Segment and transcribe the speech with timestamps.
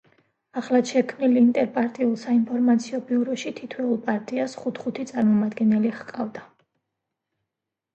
[0.61, 6.49] ახლად შექმნილ ინტერპარტიულ საინფორმაციო ბიუროში თითოეულ პარტიას ხუთ-ხუთი წარმომადგენელი ჰყავდა.